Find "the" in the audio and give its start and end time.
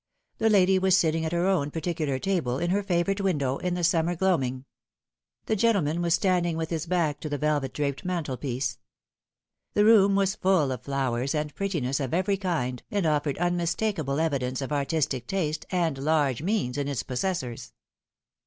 0.39-0.49, 3.75-3.83, 5.45-5.55, 7.29-7.37, 9.75-9.85